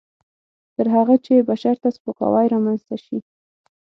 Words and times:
تر 0.75 0.87
هغه 0.95 1.15
چې 1.25 1.45
بشر 1.49 1.75
ته 1.83 1.89
سپکاوی 1.95 2.45
نه 2.49 2.51
رامنځته 2.53 2.95
شي. 3.05 3.17